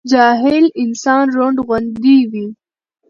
جاهل 0.11 0.63
انسان 0.83 1.25
رونډ 1.35 1.57
غوندي 1.67 2.17
وي 2.31 2.47